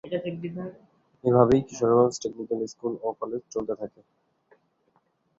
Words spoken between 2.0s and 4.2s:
Technical school ও college চলতে থাকে।